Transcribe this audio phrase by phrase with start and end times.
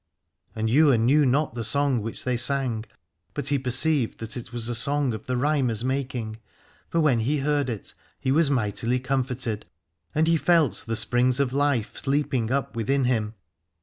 [0.55, 2.85] And Ywain knew not the song which they sang,
[3.35, 6.39] but he perceived that it was a song of the Rhymer's making,
[6.89, 9.67] for when he heard it he was mightily comforted,
[10.15, 13.35] and he felt the springs of life leaping up within him.